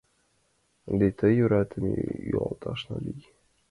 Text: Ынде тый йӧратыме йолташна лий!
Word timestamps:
Ынде 0.89 1.07
тый 1.17 1.33
йӧратыме 1.37 1.93
йолташна 2.31 2.95
лий! 3.05 3.23